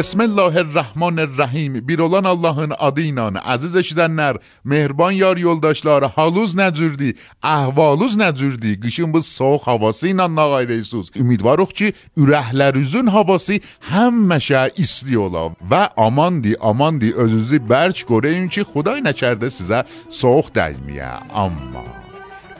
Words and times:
Besm 0.00 0.20
Rahmanir-Rahim. 0.20 1.88
Bir 1.88 1.98
olan 1.98 2.24
Allahın 2.24 2.72
adı 2.78 3.02
ilə, 3.10 3.26
əziz 3.36 3.74
eşidənlər, 3.76 4.38
mehriban 4.64 5.12
yar 5.12 5.36
yoldaşları, 5.36 6.08
haluz 6.16 6.54
nəcürdü, 6.56 7.10
əhvaluz 7.44 8.16
nəcürdü. 8.16 8.80
Qışın 8.80 9.12
bu 9.12 9.20
soyuq 9.22 9.68
havası 9.68 10.08
ilə 10.14 10.24
nağayrəysuz. 10.38 11.12
Ümidvarıq 11.20 11.76
ki, 11.76 11.92
ürəklərinizin 12.16 13.12
havası 13.12 13.60
həmişə 13.92 14.70
isti 14.80 15.18
ola 15.18 15.50
və 15.70 15.86
amandi, 16.08 16.56
amandi 16.60 17.12
özünüzü 17.12 17.60
bərk 17.68 18.06
qoruyun 18.08 18.48
ki, 18.48 18.64
Xuday 18.72 19.04
nəkərdə 19.04 19.52
sizə 19.52 19.84
soyuq 20.08 20.54
dəyməyə. 20.56 21.18
Amma 21.44 22.09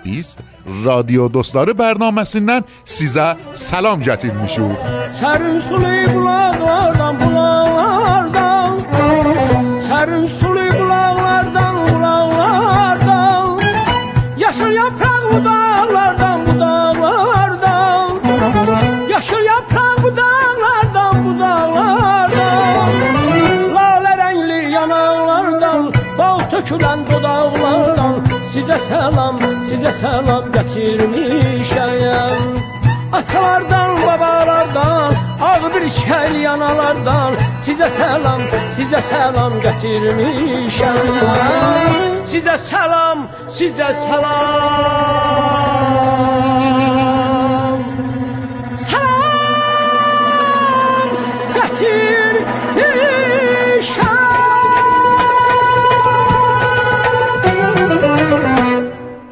biz 0.04 0.36
radyo 0.84 1.32
dostları 1.32 1.72
bərnaməsindən 1.82 2.62
sizə 2.84 3.36
salam 3.54 4.02
gətirmişik. 4.02 4.72
Sərin 5.20 5.58
sulu 5.68 5.94
bulaqlardan, 6.14 7.14
bulaqlardan 7.22 8.72
Sərin 9.86 10.26
sulu 10.38 10.66
bulaqlardan, 10.78 11.74
bulaqlardan 11.86 13.46
Yaşıl 14.44 14.72
yapraq 14.82 15.22
budaqlardan, 15.32 16.38
budaqlardan 16.46 18.10
Yaşıl 19.14 19.42
yapraq 19.52 19.96
budaqlardan, 20.04 21.14
budaqlardan 21.26 22.90
Lalə 23.76 24.12
rəngli 24.22 24.60
yanaqlardan, 24.76 25.82
bal 26.18 26.38
tökülən 26.52 27.00
dodaqlardan 27.10 27.99
selam, 28.90 29.38
size 29.68 29.92
selam 29.92 30.52
getirmiş 30.52 31.70
getirmişem 31.70 32.38
Atalardan, 33.12 34.02
babalardan, 34.06 35.12
ağ 35.40 35.74
bir 35.74 35.88
şer 35.90 36.30
yanalardan 36.30 37.34
Size 37.64 37.90
selam, 37.90 38.40
size 38.76 39.02
selam 39.02 39.52
getirmiş 39.60 40.78
getirmişem 40.78 42.26
Size 42.26 42.58
selam, 42.58 43.28
size 43.48 43.94
selam. 43.94 44.90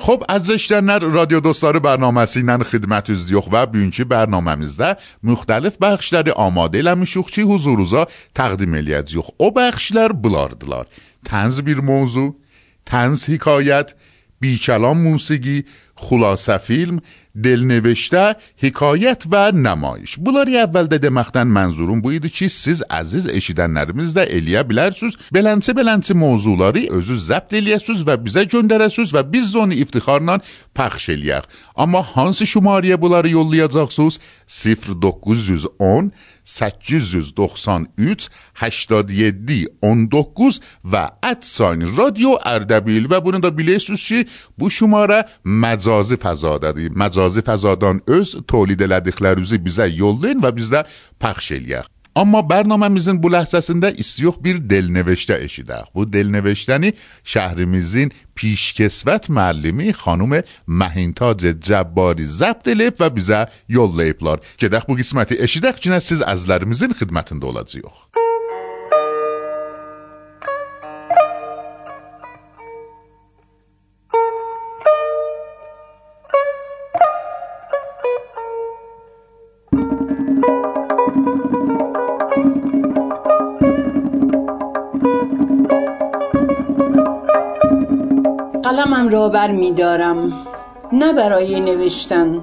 خب 0.08 0.24
ازش 0.28 0.66
در 0.66 0.80
نر 0.80 0.98
رادیو 0.98 1.40
دوستار 1.40 1.78
برنامه 1.78 2.26
سینن 2.26 2.62
خدمت 2.62 3.10
از 3.10 3.26
دیوخ 3.26 3.48
و 3.52 3.66
بیونچی 3.66 4.04
برنامه 4.04 4.54
مزده 4.54 4.96
مختلف 5.22 5.76
بخش 5.76 6.08
در 6.08 6.32
آماده 6.32 6.82
لمشوخ 6.82 7.30
چی 7.30 7.42
حضوروزا 7.42 8.06
تقدیم 8.34 8.74
الیت 8.74 9.04
دیوخ 9.04 9.30
او 9.36 9.50
بخش 9.50 9.92
در 9.92 10.12
بلاردلار 10.12 10.86
تنز 11.24 11.60
بیر 11.60 11.80
موضوع 11.80 12.36
تنز 12.86 13.30
حکایت 13.30 13.94
بیچلام 14.40 14.98
موسیقی 14.98 15.64
Xülasə 15.98 16.58
film, 16.62 17.00
Delnevişdə 17.38 18.34
hekayət 18.58 19.28
və 19.30 19.42
namayiş. 19.54 20.16
Bunları 20.24 20.56
əvvəldə 20.64 20.98
deməkdən 21.04 21.50
mənzurum 21.54 22.00
bu 22.02 22.14
idi 22.16 22.30
ki, 22.34 22.48
siz 22.50 22.80
əziz 22.90 23.28
eşidənlərimiz 23.30 24.14
də 24.16 24.24
eləyə 24.38 24.64
bilərsiniz. 24.66 25.14
Belənçi-belənçi 25.34 26.16
mövzuları 26.18 26.88
özünüz 26.98 27.28
zəbt 27.28 27.54
eləyəsiniz 27.60 28.02
və 28.08 28.16
bizə 28.24 28.42
göndərəsiniz 28.50 29.14
və 29.14 29.22
biz 29.32 29.52
də 29.54 29.62
onu 29.64 29.78
iftixarla 29.84 30.40
pəxş 30.74 31.12
eləyək. 31.14 31.46
Amma 31.76 32.02
hansı 32.14 32.48
şumariyə 32.48 32.98
bunları 33.00 33.30
yollayacaqsınız? 33.36 34.18
0910 34.48 36.10
893 36.48 38.30
87 38.56 39.66
19 39.82 40.60
və 40.84 41.04
@radio 41.22 42.38
Ardabil 42.42 43.04
və 43.04 43.24
bunu 43.24 43.42
da 43.42 43.52
bilirsiniz 43.58 44.04
ki, 44.08 44.26
bu 44.58 44.70
şumara 44.70 45.28
məcaz 45.44 45.87
məcazi 45.88 46.16
fəzadadır. 46.20 46.92
Məcazi 46.92 47.42
fəzadan 47.42 48.02
öz 48.06 48.36
tolid 48.46 48.80
elədiklərinizi 48.80 49.58
bizə 49.64 49.88
yollayın 49.88 50.42
və 50.42 50.52
bizdə 50.52 50.84
pəxş 51.20 51.54
eləyək. 51.58 51.86
Amma 52.18 52.40
bərnaməmizin 52.42 53.20
bu 53.22 53.30
ləhzəsində 53.30 53.92
istiyox 54.02 54.40
bir 54.42 54.58
delneveştə 54.58 55.38
eşidək. 55.46 55.92
Bu 55.94 56.02
delneveştəni 56.04 56.92
şəhrimizin 57.32 58.10
pişkesvət 58.34 59.30
müəllimi 59.30 59.94
xanım 60.02 60.40
Məhintac 60.66 61.46
Cəbbari 61.68 62.26
zəbt 62.26 62.68
edib 62.74 62.98
və 62.98 63.12
bizə 63.14 63.46
yollayıblar. 63.68 64.42
Gedək 64.58 64.88
bu 64.88 64.98
qisməti 64.98 65.38
eşidək 65.46 65.78
ki, 65.78 65.94
siz 66.00 66.20
əzlərimizin 66.20 66.96
xidmətində 66.98 67.44
olacağıq. 67.52 68.27
را 89.10 89.28
بر 89.28 89.50
می 89.50 89.72
دارم 89.72 90.32
نه 90.92 91.12
برای 91.12 91.60
نوشتن 91.60 92.40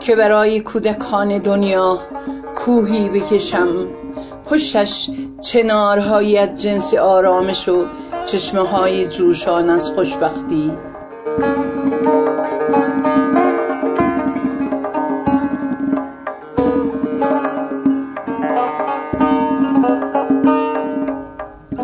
که 0.00 0.16
برای 0.16 0.60
کودکان 0.60 1.38
دنیا 1.38 1.98
کوهی 2.54 3.08
بکشم. 3.08 3.86
پشتش 4.50 5.10
چنارهایی 5.40 6.38
از 6.38 6.62
جنس 6.62 6.94
آرامش 6.94 7.68
و 7.68 7.86
چشمه 8.26 8.60
های 8.60 9.06
جوشان 9.06 9.70
از 9.70 9.90
خوشبختی. 9.90 10.72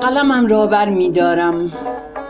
قلمم 0.00 0.46
را 0.46 0.66
بر 0.66 0.88
می 0.88 1.10
دارم 1.10 1.72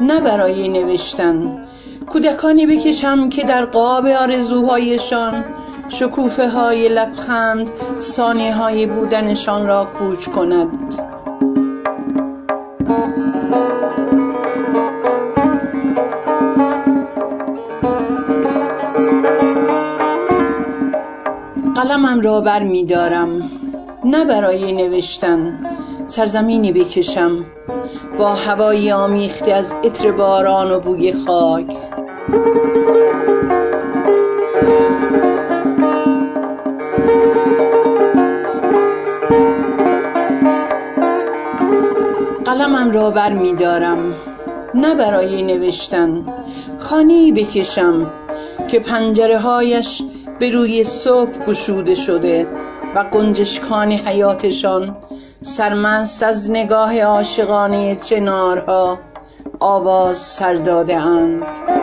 نه 0.00 0.20
برای 0.20 0.68
نوشتن 0.68 1.67
کودکانی 2.08 2.66
بکشم 2.66 3.28
که 3.28 3.44
در 3.44 3.64
قاب 3.64 4.06
آرزوهایشان 4.06 5.44
شکوفه 5.88 6.48
های 6.48 6.88
لبخند 6.88 7.70
ثانیه 7.98 8.54
های 8.54 8.86
بودنشان 8.86 9.66
را 9.66 9.84
کوچ 9.84 10.28
کند. 10.28 10.68
قلمم 21.74 22.20
را 22.20 22.40
بر 22.40 22.62
می 22.62 22.84
دارم 22.84 23.50
نه 24.04 24.24
برای 24.24 24.72
نوشتن 24.72 25.66
سرزمینی 26.06 26.72
بکشم. 26.72 27.44
با 28.18 28.34
هوایی 28.34 28.92
آمیخته 28.92 29.52
از 29.52 29.76
عطر 29.84 30.12
باران 30.12 30.70
و 30.70 30.80
بوی 30.80 31.12
خاک. 31.12 31.66
قلمم 42.44 42.90
را 42.92 43.10
بر 43.10 43.32
می 43.32 43.52
دارم 43.52 44.14
نه 44.74 44.94
برای 44.94 45.42
نوشتن. 45.42 46.24
خانه 46.78 47.32
بکشم 47.32 48.10
که 48.68 48.80
پنجره 48.80 49.38
هایش 49.38 50.02
به 50.38 50.50
روی 50.50 50.84
صبح 50.84 51.44
گشوده 51.46 51.94
شده 51.94 52.46
و 52.94 53.04
گنجشکان 53.04 53.92
حیاتشان 53.92 54.96
سرمست 55.40 56.22
از 56.22 56.50
نگاه 56.50 57.00
عاشقانه 57.00 57.94
چنارها 57.94 58.98
آواز 59.60 60.16
سر 60.16 60.54
داده 60.54 60.96
اند. 60.96 61.77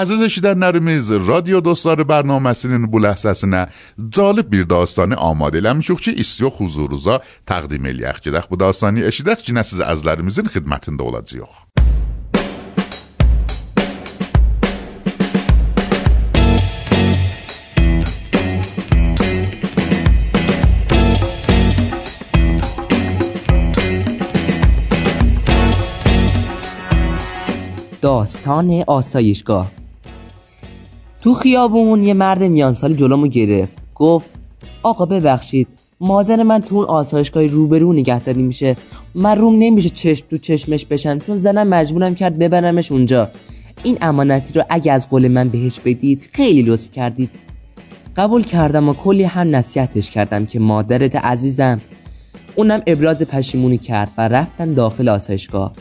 عزیز 0.00 0.22
شیدن 0.22 0.58
نرمیز 0.58 1.10
رادیو 1.10 1.60
دوستار 1.60 2.04
برنامه 2.04 2.52
سنین 2.52 2.86
بوله 2.86 3.16
نه. 3.44 3.66
جالب 4.08 4.50
بیر 4.50 4.64
داستانی 4.64 5.14
آماده 5.14 5.60
لمشوخ 5.60 6.00
که 6.00 6.10
ایسیو 6.10 6.50
خوزوروزا 6.50 7.20
تقدیم 7.46 7.84
الیخ 7.84 8.20
که 8.20 8.30
بو 8.50 8.56
داستانی 8.56 9.02
اشیده 9.02 9.36
که 9.36 9.52
نسیز 9.52 9.80
از 9.80 10.06
لرمیزین 10.06 10.46
خدمتن 10.46 10.96
دولا 10.96 11.20
زیوخ 11.20 11.48
داستان 28.02 28.84
آسایشگاه 28.86 29.79
تو 31.20 31.34
خیابون 31.34 32.02
یه 32.04 32.14
مرد 32.14 32.42
میانسالی 32.42 32.94
جلومو 32.94 33.26
گرفت. 33.26 33.78
گفت 33.94 34.30
آقا 34.82 35.06
ببخشید 35.06 35.68
مادر 36.00 36.42
من 36.42 36.60
تو 36.60 36.76
اون 36.76 36.84
آسایشگاه 36.84 37.46
روبرو 37.46 37.92
نگهداری 37.92 38.42
میشه. 38.42 38.76
من 39.14 39.38
روم 39.38 39.54
نمیشه 39.58 39.88
چشم 39.88 40.26
تو 40.30 40.38
چشمش 40.38 40.86
بشم 40.86 41.18
چون 41.18 41.36
زنم 41.36 41.68
مجبورم 41.68 42.14
کرد 42.14 42.38
ببرمش 42.38 42.92
اونجا. 42.92 43.30
این 43.82 43.98
امانتی 44.02 44.52
رو 44.52 44.62
اگه 44.70 44.92
از 44.92 45.10
قول 45.10 45.28
من 45.28 45.48
بهش 45.48 45.80
بدید 45.80 46.30
خیلی 46.32 46.62
لطف 46.62 46.90
کردید. 46.90 47.30
قبول 48.16 48.42
کردم 48.42 48.88
و 48.88 48.94
کلی 48.94 49.24
هم 49.24 49.56
نصیحتش 49.56 50.10
کردم 50.10 50.46
که 50.46 50.58
مادرت 50.58 51.16
عزیزم. 51.16 51.80
اونم 52.56 52.82
ابراز 52.86 53.22
پشیمونی 53.22 53.78
کرد 53.78 54.12
و 54.18 54.28
رفتن 54.28 54.74
داخل 54.74 55.08
آسایشگاه. 55.08 55.72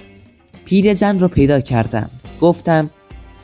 پیرزن 0.65 1.19
رو 1.19 1.27
پیدا 1.27 1.62
کردم. 1.62 2.09
گفتم 2.41 2.89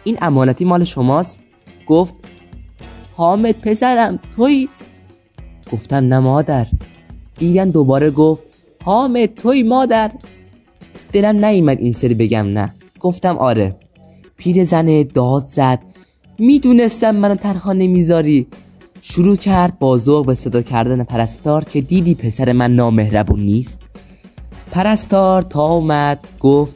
این 0.03 0.17
امانتی 0.21 0.65
مال 0.65 0.83
شماست؟ 0.83 1.44
گفت 1.87 2.13
حامد 3.15 3.61
پسرم 3.61 4.19
توی؟ 4.35 4.69
گفتم 5.71 5.95
نه 5.95 6.19
مادر. 6.19 6.67
دیدن 7.37 7.69
دوباره 7.69 8.11
گفت 8.11 8.43
حامد 8.83 9.33
توی 9.33 9.63
مادر. 9.63 10.11
دلم 11.11 11.45
نیومد 11.45 11.79
این 11.79 11.93
سری 11.93 12.13
بگم 12.13 12.45
نه. 12.45 12.73
گفتم 12.99 13.37
آره. 13.37 13.75
پیرزن 14.37 15.03
داد 15.13 15.45
زد. 15.45 15.79
می‌دونستم 16.39 17.15
منو 17.15 17.35
تنها 17.35 17.73
نمی‌ذاری. 17.73 18.47
شروع 19.01 19.35
کرد 19.35 19.79
با 19.79 19.97
ذوق 19.97 20.25
به 20.25 20.35
صدا 20.35 20.61
کردن 20.61 21.03
پرستار 21.03 21.63
که 21.63 21.81
دیدی 21.81 22.15
پسر 22.15 22.51
من 22.51 22.75
نامهربون 22.75 23.39
نیست. 23.39 23.79
پرستار 24.71 25.41
تا 25.41 25.65
اومد 25.73 26.19
گفت 26.39 26.73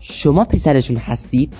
شما 0.00 0.44
پسرشون 0.44 0.96
هستید؟ 0.96 1.52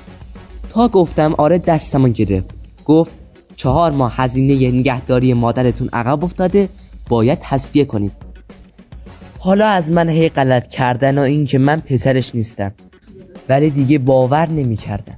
تا 0.71 0.89
گفتم 0.89 1.35
آره 1.39 1.59
دستمو 1.59 2.09
گرفت. 2.09 2.58
گفت 2.89 3.11
چهار 3.57 3.93
ماه 3.93 4.13
هزینه 4.17 4.71
نگهداری 4.71 5.35
مادرتون 5.35 5.89
عقب 5.93 6.25
افتاده 6.25 6.69
باید 7.09 7.39
تصفیه 7.43 7.85
کنید. 7.85 8.13
حالا 9.39 9.69
از 9.69 9.93
من 9.93 10.09
هی 10.09 10.29
غلط 10.29 10.67
کردن 10.67 11.19
و 11.19 11.21
این 11.21 11.45
که 11.45 11.59
من 11.59 11.81
پسرش 11.81 12.35
نیستم. 12.35 12.73
ولی 13.49 13.71
دیگه 13.71 13.99
باور 13.99 14.51
نمی 14.51 14.77
کردم 14.77 15.17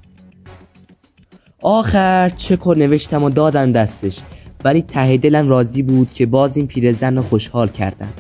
آخر 1.62 2.28
چک 2.28 2.66
و 2.66 2.74
نوشتم 2.74 3.22
و 3.22 3.30
دادن 3.30 3.72
دستش. 3.72 4.18
ولی 4.64 4.82
ته 4.82 5.16
دلم 5.16 5.48
راضی 5.48 5.82
بود 5.82 6.12
که 6.12 6.26
باز 6.26 6.56
این 6.56 6.66
پیرزن 6.66 7.16
رو 7.16 7.22
خوشحال 7.22 7.68
کردم. 7.68 8.12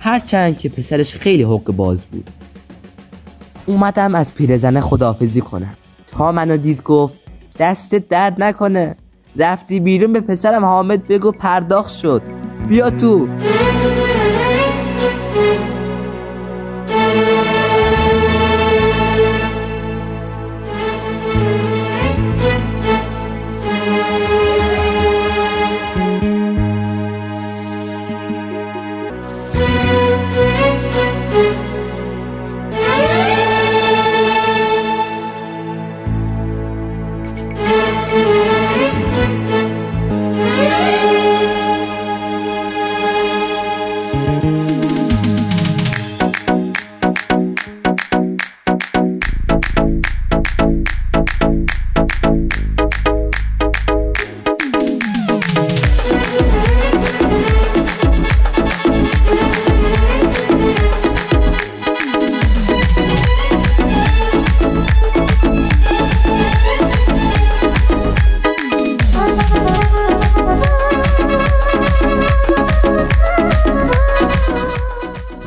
هرچند 0.00 0.58
که 0.58 0.68
پسرش 0.68 1.14
خیلی 1.14 1.42
حق 1.42 1.64
باز 1.64 2.04
بود. 2.04 2.30
اومدم 3.66 4.14
از 4.14 4.34
پیرزنه 4.34 4.80
خداحافظی 4.80 5.40
کنم. 5.40 5.74
تا 6.06 6.32
منو 6.32 6.56
دید 6.56 6.82
گفت 6.82 7.14
دستت 7.58 8.08
درد 8.08 8.42
نکنه. 8.42 8.96
رفتی 9.36 9.80
بیرون 9.80 10.12
به 10.12 10.20
پسرم 10.20 10.64
حامد 10.64 11.08
بگو 11.08 11.32
پرداخت 11.32 11.94
شد. 11.94 12.22
بیا 12.68 12.90
تو. 12.90 13.28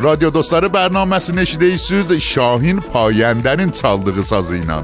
Radyo 0.03 0.33
dostları 0.33 0.65
bərnaməsini 0.73 1.43
eşidirsiniz 1.45 2.23
Şahin 2.25 2.79
Payəndənin 2.93 3.69
çaldığı 3.81 4.23
sazı 4.23 4.57
ilə. 4.57 4.79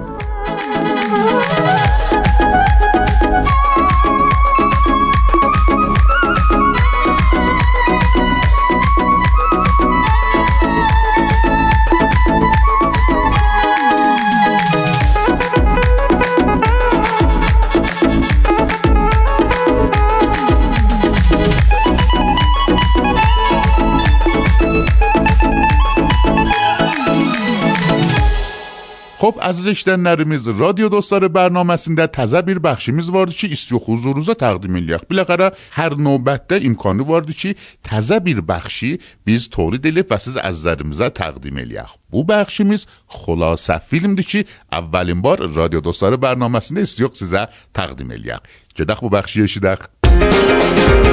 خب 29.28 29.38
از 29.42 29.68
اشتن 29.68 30.00
نرمیز 30.00 30.48
رادیو 30.48 30.90
دوستار 30.90 31.28
برنامه 31.28 31.76
سینده 31.76 32.08
تزه 32.08 32.42
بیر 32.42 32.60
بخشیمیز 32.60 33.10
واردی 33.10 33.34
که 33.34 33.52
استی 33.52 33.78
خوزوروزا 33.78 34.34
تقدیم 34.34 34.76
الیخ 34.76 35.00
بلاقره 35.10 35.52
هر 35.72 35.94
نوبت 35.94 36.48
ده 36.48 36.60
امکانی 36.64 37.04
واردی 37.04 37.34
که 37.34 37.56
تزه 37.84 38.20
بیر 38.20 38.42
بخشی 38.42 39.00
بیز 39.26 39.50
تولید 39.50 39.88
الیف 39.88 40.06
و 40.12 40.18
سیز 40.18 40.38
از 40.38 40.62
زرمزا 40.62 41.10
تقدیم 41.10 41.58
الیخ 41.58 41.96
بو 42.12 42.24
بخشیمیز 42.24 42.86
خلاصه 43.08 43.78
فیلم 43.78 44.16
دی 44.16 44.24
که 44.24 44.46
اولین 44.72 45.22
بار 45.22 45.48
رادیو 45.50 45.80
دوستار 45.80 46.18
برنامه 46.18 46.60
سینده 46.60 46.82
استیوخ 46.82 47.14
سیزه 47.14 47.48
تقدیم 47.74 48.12
الیخ 48.12 48.40
جدخ 48.76 49.00
بو 49.00 49.10
بخشیشی 49.10 49.60
دخ 49.60 49.78
موسیقی 50.22 51.07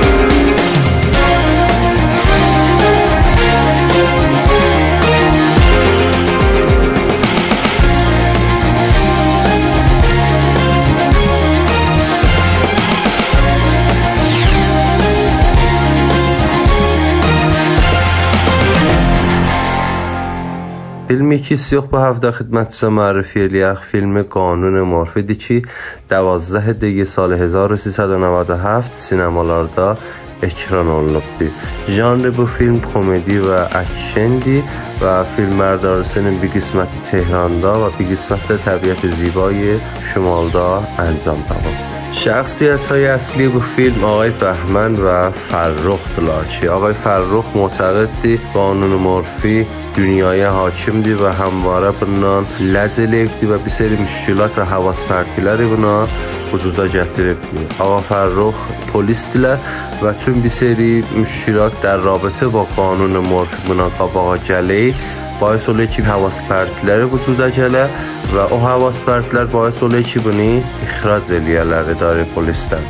فیلمی 21.09 21.39
که 21.39 21.81
با 21.81 22.01
هفته 22.01 22.31
خدمت 22.31 22.85
معرفی 22.85 23.43
الیخ 23.43 23.81
فیلم 23.83 24.23
قانون 24.23 24.81
مورفیدی 24.81 25.35
ki 25.35 25.63
12 26.11 26.73
دی 26.73 27.05
سال 27.05 27.33
1397 27.33 28.97
sinemalarda 28.97 29.97
ekran 30.43 30.89
olunubdur. 30.89 31.51
Janrı 31.89 32.37
bu 32.37 32.47
film 32.47 32.81
komedi 32.93 33.39
və 33.41 33.61
əkshendir 33.81 34.63
və 35.03 35.15
filmbərdarısının 35.37 36.39
bir 36.43 36.55
qisməti 36.57 37.03
Tehranda 37.11 37.75
və 37.83 37.91
bir 37.99 38.13
qisməti 38.13 38.61
təbiət 38.69 39.09
zibai 39.19 39.77
şimalda 40.13 40.69
əncam 41.09 41.45
tapıb. 41.51 41.94
شخصیت 42.17 42.87
های 42.87 43.07
اصلی 43.07 43.49
به 43.49 43.61
فیلم 43.61 44.05
آقای 44.05 44.31
بهمن 44.31 44.95
و 44.95 45.31
فرخ 45.31 46.01
بلاچی. 46.19 46.69
آقای 46.69 46.95
فرخ 46.95 47.45
معتقدی 47.55 48.41
قانون 48.55 48.91
مورفی 48.91 49.67
دنیای 49.97 50.43
حاکم 50.43 51.03
دی 51.03 51.13
و 51.13 51.29
همواره 51.29 51.91
بنان 51.91 52.47
لذ 52.61 53.01
دی 53.01 53.47
و 53.47 53.59
بسیاری 53.59 53.97
مشکلات 53.97 54.59
و 54.59 54.65
حواس 54.65 55.05
پرتیلری 55.05 55.67
بنا 55.67 56.09
وجودا 56.53 56.89
جتیره 56.89 57.35
بی 57.35 57.41
آقا 57.79 58.01
فرخ 58.01 58.55
پلیس 58.93 59.33
دیله 59.33 59.59
و 60.03 60.13
چون 60.13 60.43
بسیاری 60.43 61.05
مشکلات 61.21 61.83
در 61.83 61.97
رابطه 61.97 62.47
با 62.47 62.65
قانون 62.65 63.17
مورفی 63.17 63.69
بنا 63.69 63.89
قاباقا 63.89 64.37
جلی 64.37 64.95
باعث 65.41 65.69
اولی 65.69 65.87
که 65.87 66.03
حواس 66.03 66.43
پرتیلری 66.43 67.05
وجودا 67.05 67.51
جلی. 67.51 67.85
və 68.35 68.45
o 68.51 68.59
həvəsvərdlər 68.59 69.51
bais 69.53 69.77
olur 69.87 70.03
ki, 70.11 70.23
bunu 70.25 70.49
ixrac 70.87 71.31
eləyərlər 71.37 71.93
idarə 71.95 72.25
polisdən. 72.35 72.83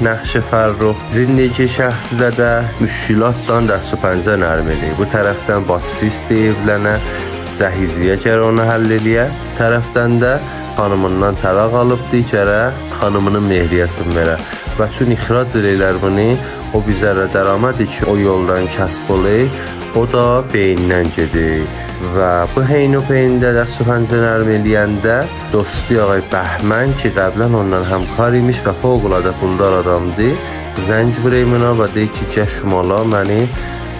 Nəxş 0.00 0.38
Fərrux 0.48 1.00
Zindiki 1.12 1.66
şəxsdə 1.68 2.30
də 2.38 2.48
müşkilatdan 2.80 3.68
dəstəpəncə 3.68 4.38
nərm 4.40 4.70
eləyir. 4.72 4.94
Bu 4.96 5.04
tərəfdən 5.12 5.66
bacısı 5.68 6.08
istəyir 6.08 6.54
evlənə, 6.54 6.94
cəhizliyə 7.58 8.16
gərə 8.24 8.46
onu 8.48 8.64
həll 8.64 8.96
eləyə, 8.96 9.26
tərəfdən 9.58 10.16
də 10.22 10.32
xanımından 10.78 11.36
təlaq 11.42 11.76
alıbdı 11.82 12.22
gərə 12.32 12.62
xanımının 12.96 13.44
mehriyəsini 13.52 14.16
verə. 14.16 14.38
Və 14.78 14.88
çün 14.96 15.12
ixrac 15.18 15.58
eləyirlər 15.60 16.00
bunu, 16.00 16.30
o 16.72 16.80
bizərə 16.88 17.28
dəramədir 17.36 17.92
ki, 17.92 18.08
o 18.08 18.16
yoldan 18.16 18.70
kəsb 18.72 19.12
olur, 19.12 19.62
o 20.00 20.08
da 20.08 20.26
beynindən 20.54 21.12
gedir. 21.18 21.89
Və 22.00 22.28
bu 22.54 22.62
heyn 22.64 22.96
o 22.96 23.00
peyndə 23.04 23.50
də 23.52 23.66
süfəncə 23.68 24.22
nərm 24.22 24.48
eləyəndə 24.54 25.16
dostu 25.52 25.98
ağay 26.00 26.22
Bəhmən 26.32 26.94
ki, 27.00 27.10
qəblən 27.16 27.56
ondan 27.58 27.84
həmkar 27.90 28.38
imiş 28.38 28.62
və 28.64 28.72
fövqəladə 28.80 29.34
puldar 29.40 29.76
adamdır. 29.82 30.32
Zəng 30.86 31.12
vurayım 31.20 31.58
ona 31.58 31.74
və 31.82 31.90
deyir 31.92 32.08
ki, 32.16 32.30
gəl 32.32 32.48
şumala 32.54 33.02
məni 33.12 33.42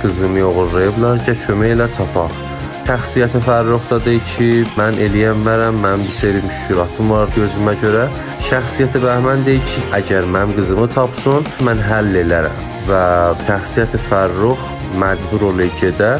qızımı 0.00 0.46
oğurlayıblar, 0.48 1.20
gəl 1.26 1.38
kömək 1.44 1.76
elə 1.76 1.90
tapaq. 1.98 2.40
Şəxsiyyəti 2.88 3.38
Fərruxdadır 3.44 4.16
ki, 4.32 4.48
mən 4.80 4.96
eləyən 5.04 5.44
verəm, 5.46 5.76
mən 5.84 6.00
bir 6.06 6.16
seri 6.16 6.40
müşkülatım 6.46 7.12
var 7.14 7.28
gözümə 7.36 7.76
görə. 7.84 8.08
Şəxsiyyəti 8.48 9.04
Bəhmən 9.04 9.44
deyir 9.46 9.62
ki, 9.68 9.84
əgər 10.00 10.26
mənim 10.32 10.56
qızımı 10.56 10.88
tapsın, 10.96 11.44
mən 11.68 11.84
həll 11.90 12.16
elərəm. 12.24 12.64
Və 12.88 13.04
şəxsiyyəti 13.44 14.00
Fərrux 14.08 14.70
məcbur 14.98 15.50
olur 15.52 15.70
gedə 15.78 16.16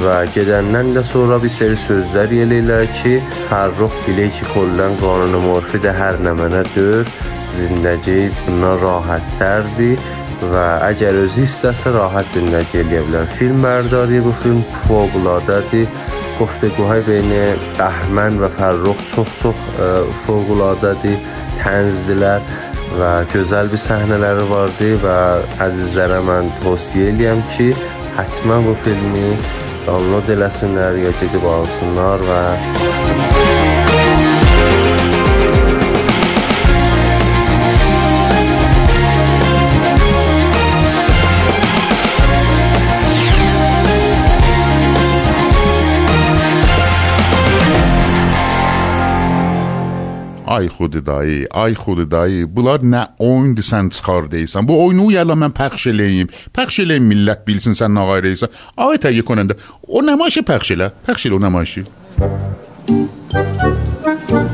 və 0.00 0.16
gedəndən 0.34 0.94
də 0.96 1.02
sonra 1.06 1.38
bir 1.42 1.52
seri 1.52 1.76
sözlər 1.84 2.32
eləyirlər 2.44 2.88
ki, 3.00 3.18
Fərrux 3.50 3.98
bilir 4.06 4.32
ki, 4.36 4.48
kollən 4.54 4.96
qanunu 5.02 5.42
morfi 5.46 5.82
də 5.82 5.92
hər 5.98 6.20
nə 6.24 6.32
mənə 6.38 6.64
dör, 6.76 7.08
zindəgi 7.58 8.30
bundan 8.44 8.80
rahatlərdir 8.82 10.10
və 10.52 10.66
əgər 10.88 11.20
özü 11.26 11.44
istəsə 11.46 11.92
rahat 11.94 12.32
zindəgi 12.34 12.82
eləyə 12.82 13.04
bilər. 13.08 13.28
Film 13.38 13.62
bərdari 13.66 14.24
bu 14.24 14.34
film 14.42 14.64
fövqəladadır. 14.88 15.86
گفتگوهای 16.40 17.00
بین 17.00 17.54
بهمن 17.78 18.38
و 18.42 18.48
فرخ 18.48 18.98
çox-çox 19.14 19.58
fövqəladadır, 20.24 21.18
tənzdirlər 21.60 22.40
və 22.98 23.10
gözəl 23.32 23.70
bir 23.72 23.82
səhnələri 23.86 24.46
vardı 24.50 24.88
və 25.04 25.18
əzizlərə 25.66 26.18
mən 26.28 26.50
tövsiyə 26.64 27.12
eləyəm 27.12 27.44
ki, 27.52 27.68
həttəmən 28.18 28.66
bu 28.66 28.74
filmi 28.84 29.28
download 29.87 30.27
eləsinlər 30.35 30.99
ya 31.05 31.13
gedib 31.21 31.47
alsınlar 31.47 32.23
və 32.27 32.41
baxsınlar. 32.81 33.56
Ay 50.57 50.67
xudi 50.67 51.05
dayı, 51.05 51.47
ay 51.51 51.73
xudi 51.73 52.11
dayı, 52.11 52.47
bunlar 52.55 52.79
nə 52.93 53.03
oyundur 53.21 53.65
sən 53.67 53.91
çıxar 53.93 54.25
deyirsən. 54.31 54.65
Bu 54.65 54.73
oyunu 54.85 55.11
yələ 55.13 55.35
mən 55.37 55.53
pəxş 55.59 55.85
eləyim. 55.91 56.31
Pəxş 56.57 56.79
eləyim 56.85 57.05
millət 57.11 57.45
bilsin 57.45 57.77
sən 57.77 57.93
nə 57.93 58.07
qayır 58.09 58.25
deyirsən. 58.25 58.57
Ay 58.87 58.97
təyyə 59.03 59.27
konəndə. 59.29 59.59
O 59.85 60.01
namaşı 60.09 60.41
pəxş 60.49 60.73
elə. 60.79 60.89
Pəxş 61.05 61.29
elə 61.29 61.37
o 61.37 61.41
namaşı. 61.45 61.85
Salya 63.37 64.33
lan, 64.33 64.46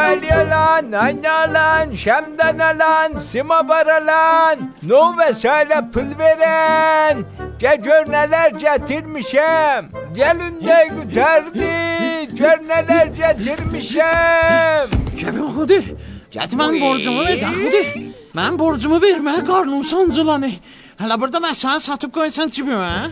Salyalan, 0.00 0.92
anyalan, 0.92 1.94
şemdenalan, 1.94 3.18
simabaralan, 3.18 4.58
nu 4.82 5.18
vesale 5.18 5.90
pıl 5.92 6.18
veren. 6.18 7.24
Gecör 7.58 8.12
neler 8.12 8.50
getirmişim, 8.50 9.82
gelinde 10.14 10.88
güterdi, 10.96 11.70
gör 12.36 12.68
neler 12.68 13.06
getirmişim. 13.06 14.88
Kevin 15.18 15.48
Hudi, 15.56 15.96
get 16.30 16.52
mən 16.52 16.80
borcumu 16.80 17.24
ver, 17.24 17.42
Hudi. 17.42 18.12
Mən 18.34 18.58
borcumu 18.58 18.96
vermə, 18.96 19.44
qarnım 19.46 19.84
sancılanı. 19.84 20.50
Hələ 21.00 21.20
burada 21.20 21.38
mən 21.44 21.56
səni 21.64 21.80
satıb 21.80 22.14
qoysan 22.16 22.48
cibimə, 22.48 22.88
hə? 22.96 23.04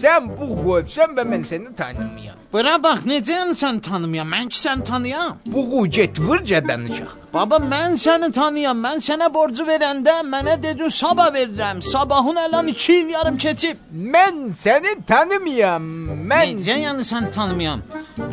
Sən 0.00 0.30
bu 0.38 0.54
qoyubsan 0.62 1.18
və 1.18 1.26
mən 1.32 1.42
səni 1.50 1.74
tanımıyam. 1.74 2.41
Bura 2.52 2.74
bax, 2.82 3.06
necə 3.08 3.32
yəni 3.32 3.54
sən 3.56 3.78
tanımıyam? 3.80 4.28
Mən 4.28 4.48
ki 4.52 4.58
sən 4.60 4.82
tanıyam. 4.84 5.38
Bu 5.46 5.86
get 5.86 6.20
vırca 6.20 6.60
danışaq. 6.68 7.14
Baba, 7.34 7.56
mən 7.56 7.96
səni 7.96 8.28
tanıyam. 8.32 8.76
Mən 8.86 9.00
sənə 9.06 9.30
borcu 9.34 9.64
verəndə 9.64 10.18
mənə 10.34 10.58
dedin 10.62 10.92
sabah 10.92 11.30
verirəm. 11.32 11.80
Sabahın 11.82 12.36
əlan 12.44 12.68
2 12.68 12.92
il 12.92 13.08
yarım 13.14 13.38
keçib. 13.38 13.76
Ben 13.90 14.52
seni 14.58 14.92
tanımıyorum. 15.06 16.28
Ben... 16.30 16.58
Necə 16.58 16.76
yəni 16.84 17.08
səni 17.12 17.32
tanımıyam? 17.32 17.80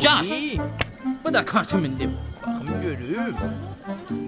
Gəl, 0.04 0.60
bu 1.24 1.34
da 1.34 1.44
kartım 1.44 1.84
indim. 1.84 2.12
Bakın 2.46 2.82
görüm. 2.82 3.69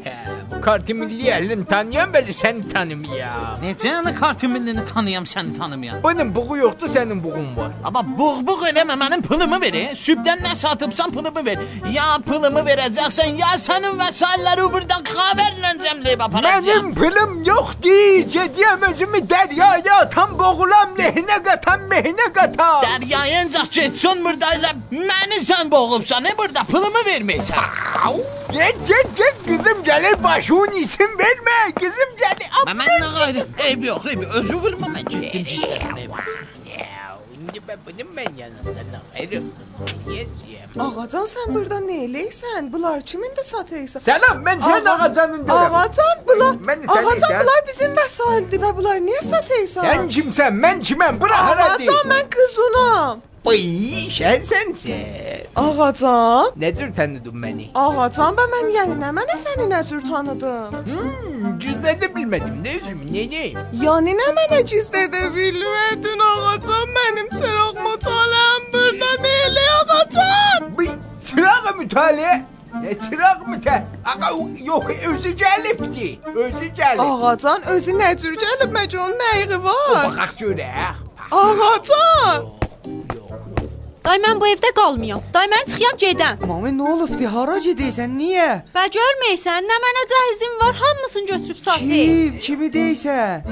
Hə, 0.04 0.12
bu 0.50 0.60
kartimilli 0.60 1.30
əlini 1.30 1.64
tanıyan 1.68 2.10
bəli 2.14 2.34
səni 2.36 2.66
tanımayam. 2.72 3.62
Necə 3.62 3.88
yəni 3.88 4.14
kartimillini 4.18 4.84
tanıyam 4.88 5.24
səni 5.24 5.56
tanımayan? 5.58 6.02
Bunun 6.02 6.34
buğu 6.34 6.56
yoxdur, 6.56 6.88
sənin 6.94 7.22
buğun 7.24 7.56
var. 7.56 7.70
Amma 7.84 8.02
buğ-buğ 8.18 8.66
eləmə 8.70 8.96
mənim 9.02 9.22
pılımı 9.22 9.60
ver. 9.60 9.74
E. 9.74 9.84
Sübdən 10.04 10.42
nə 10.46 10.56
satıbsan 10.56 11.10
pılımı 11.10 11.44
ver. 11.46 11.58
Ya 11.92 12.18
pılımı 12.26 12.64
verəcəksən, 12.68 13.38
ya 13.42 13.54
sənin 13.66 13.98
vəsaitləri 14.02 14.66
burdan 14.74 15.06
xəbərlə 15.12 15.72
cəmləyib 15.84 16.26
aparacağam. 16.26 16.66
Mənim 16.66 16.94
pılım 16.94 17.42
yoxdur. 17.44 18.28
Gediyəm 18.34 18.86
özümü 18.90 19.24
dəryaya 19.32 20.02
atam 20.02 20.38
boğulam, 20.38 20.94
lehinə 20.98 21.38
qatam, 21.46 21.88
mehinə 21.90 22.28
qatam. 22.34 22.82
Dəryaya 22.86 23.46
ancaq 23.46 23.72
getsən 23.78 24.24
burda 24.24 24.54
elə 24.58 24.74
məni 24.90 25.42
sən 25.48 25.70
boğubsan, 25.70 26.24
e, 26.24 26.30
nə 26.30 26.38
burda 26.38 26.64
pılımı 26.70 27.08
verməyəsən. 27.10 28.41
Gel 28.52 28.72
gel 28.88 29.02
gel 29.16 29.32
kızım 29.58 29.84
gelir 29.84 30.24
başımın 30.24 30.70
isim 30.70 31.08
verme. 31.18 31.74
Kızım 31.80 32.16
gelir. 32.18 32.50
Aman 32.66 32.86
ne 32.86 33.18
gayrı. 33.18 33.46
Eyv 33.58 33.82
yok 33.84 34.02
eyv. 34.10 34.30
Özür 34.30 34.62
dilerim 34.62 34.84
ama 34.84 34.98
ciddim 34.98 35.44
ciddim. 35.44 35.68
Şimdi 37.34 37.60
ben 37.68 37.78
bunun 37.86 38.16
ben 38.16 38.26
yanımdan 38.36 38.84
ayrım. 39.18 39.52
Ağacan 40.98 41.26
sen 41.26 41.54
burada 41.54 41.80
ne 41.80 42.04
eleysen? 42.04 42.72
Bunlar 42.72 43.00
kimin 43.00 43.36
de 43.36 43.44
satıysa? 43.44 44.00
Selam 44.00 44.44
ben 44.46 44.60
sen 44.60 44.84
ağacanın 44.84 45.46
görəm. 45.46 45.70
Ağacan 45.76 46.18
bunlar. 46.26 46.54
Ağacan 46.88 47.30
bunlar 47.30 47.64
bizim 47.68 47.92
mesaildi 47.94 48.62
be 48.62 48.76
bunlar. 48.76 48.96
Niye 48.96 49.20
satıysa? 49.22 49.80
Sen 49.80 50.08
kimsen 50.08 50.62
ben 50.62 50.80
kimem? 50.80 51.20
Bırak 51.20 51.36
hadi. 51.36 51.62
Ağacan 51.62 52.10
ben 52.10 52.30
kızunam. 52.30 53.20
Ay, 53.42 54.06
şənsən 54.14 54.68
sən. 54.78 55.46
Ağacan? 55.58 56.52
Nə 56.62 56.68
cür 56.78 56.92
tanıdın 56.94 57.34
məni? 57.42 57.64
Ağacan 57.74 58.36
və 58.38 58.44
mən 58.52 58.68
yəni 58.76 58.94
nə 59.00 59.08
mənə 59.16 59.34
səni 59.42 59.66
nə 59.72 59.80
cür 59.88 60.04
tanıdım? 60.06 60.76
Hmm, 60.86 61.48
gizlədə 61.64 62.06
bilmədim 62.14 62.60
də 62.62 62.76
özümü, 62.78 63.08
neynəyim? 63.16 63.58
Yəni 63.82 64.14
nə 64.20 64.28
mənə 64.38 64.60
gizlədə 64.70 65.24
bilmədin 65.34 66.22
ağacan? 66.28 66.94
Mənim 66.98 67.32
çıraq 67.34 67.82
mütaləm 67.88 68.70
burada 68.76 69.10
neyli 69.26 69.66
ağacan? 69.80 70.70
Bu, 70.78 70.86
çıraq 71.26 71.68
mütalə? 71.80 72.38
Nə 72.78 72.94
çıraq 73.08 73.42
mütə? 73.50 73.82
Ağa, 74.06 74.30
yox, 74.70 74.86
özü 75.10 75.34
gəlibdi. 75.42 76.08
Özü 76.30 76.70
gəlib. 76.78 77.26
Ağacan, 77.26 77.66
özü 77.74 77.98
nə 77.98 78.14
cür 78.22 78.38
gəlib? 78.46 78.70
Məcun 78.78 79.18
nəyi 79.26 79.62
var? 79.66 80.06
Baxaq 80.06 80.38
görək. 80.44 81.06
Ağacan! 81.32 82.46
Yox, 82.86 83.16
yox. 83.16 83.21
Day 84.04 84.18
mən 84.18 84.40
bu 84.40 84.46
evdə 84.50 84.70
qalmayım. 84.74 85.20
Day 85.34 85.46
mən 85.52 85.64
çıxıram 85.70 85.98
gedəm. 86.04 86.46
Mami 86.50 86.72
nə 86.78 86.88
olubdu? 86.92 87.28
Hara 87.34 87.58
gedirsən? 87.66 88.16
Niyə? 88.18 88.48
Bə 88.74 88.86
görməyəsən, 88.96 89.68
nə 89.70 89.76
mənə 89.84 90.02
cəhizim 90.12 90.56
var, 90.62 90.74
hamısını 90.82 91.26
götürüb 91.26 91.60
satdı. 91.66 91.86
Kim? 91.92 92.38
Kimi 92.38 92.66
deyirsən? 92.76 93.46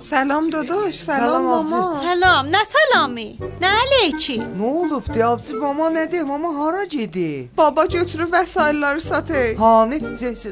Salam 0.00 0.52
dodoş, 0.52 0.94
salam, 0.94 1.20
salam 1.20 1.44
mama. 1.44 2.00
Salam, 2.02 2.48
nə 2.54 2.62
salamı? 2.74 3.26
Nə 3.60 3.72
aleyki? 3.82 4.38
Nə 4.60 4.70
olubdu? 4.82 5.20
Abci 5.24 5.54
mama 5.54 5.90
nədir? 5.92 6.24
Mama 6.24 6.54
hara 6.58 6.84
gedir? 6.84 7.50
Baba 7.56 7.84
götürüb 7.84 8.32
vəsaitləri 8.32 9.00
satır. 9.00 9.54
Hani? 9.56 10.00